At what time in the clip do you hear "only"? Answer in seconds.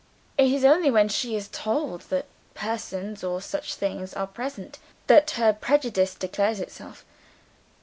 0.65-0.89